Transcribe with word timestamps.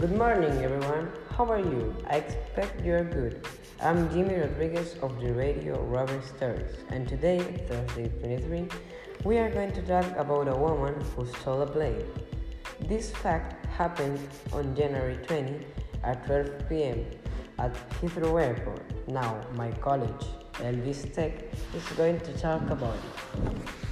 Good 0.00 0.16
morning, 0.16 0.64
everyone. 0.64 1.12
How 1.36 1.44
are 1.52 1.58
you? 1.58 1.94
I 2.08 2.16
expect 2.16 2.82
you're 2.82 3.04
good. 3.04 3.46
I'm 3.78 4.10
Jimmy 4.10 4.36
Rodriguez 4.36 4.96
of 5.02 5.20
the 5.20 5.34
radio 5.34 5.82
Robin 5.82 6.22
Stories, 6.22 6.76
and 6.88 7.06
today, 7.06 7.40
Thursday 7.68 8.08
23, 8.08 8.68
we 9.24 9.36
are 9.36 9.50
going 9.50 9.70
to 9.72 9.82
talk 9.82 10.06
about 10.16 10.48
a 10.48 10.56
woman 10.56 10.98
who 11.14 11.26
stole 11.26 11.60
a 11.60 11.66
plane. 11.66 12.06
This 12.88 13.10
fact 13.10 13.66
happened 13.66 14.18
on 14.50 14.74
January 14.74 15.18
20 15.26 15.66
at 16.04 16.24
12 16.24 16.70
p.m. 16.70 17.04
at 17.58 17.74
Heathrow 18.00 18.42
Airport. 18.42 19.08
Now, 19.08 19.42
my 19.56 19.72
college, 19.72 20.24
Elvis 20.54 21.12
Tech, 21.12 21.52
is 21.76 21.84
going 21.98 22.18
to 22.20 22.32
talk 22.38 22.62
about 22.70 22.96
it. 22.96 23.91